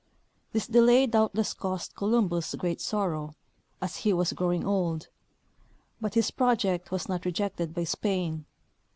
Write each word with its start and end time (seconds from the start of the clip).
This 0.51 0.65
delay 0.65 1.05
doubtless 1.05 1.53
caused 1.53 1.93
Columbus 1.93 2.55
great 2.55 2.81
sorrow, 2.81 3.35
as 3.83 3.97
he 3.97 4.13
was 4.13 4.33
growing 4.33 4.65
old; 4.65 5.09
but 6.01 6.15
his 6.15 6.31
project 6.31 6.89
was 6.89 7.07
not 7.07 7.23
rejected 7.23 7.75
by 7.75 7.83
Spain. 7.83 8.45